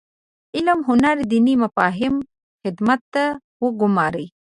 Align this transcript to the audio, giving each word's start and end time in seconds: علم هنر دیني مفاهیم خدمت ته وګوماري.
علم 0.55 0.79
هنر 0.89 1.15
دیني 1.31 1.53
مفاهیم 1.63 2.15
خدمت 2.61 3.01
ته 3.13 3.23
وګوماري. 3.63 4.25